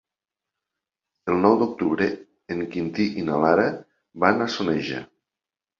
[1.33, 2.09] El nou d'octubre
[2.57, 3.71] en Quintí i na Lara
[4.27, 5.09] van a Soneja.